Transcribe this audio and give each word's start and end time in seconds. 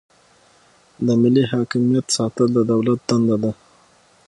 د 1.05 1.07
ملي 1.21 1.43
حاکمیت 1.51 2.05
ساتل 2.17 2.47
د 2.53 2.57
دولت 2.71 2.99
دنده 3.09 3.37
ده. 3.43 3.51